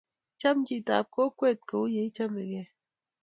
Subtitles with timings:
[0.39, 2.69] Cham chitab kokwet ko u yei chamegei